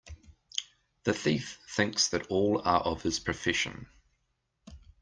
The 1.03 1.13
thief 1.13 1.59
thinks 1.69 2.07
that 2.07 2.25
all 2.25 2.59
are 2.65 2.81
of 2.81 3.03
his 3.03 3.19
profession. 3.19 3.85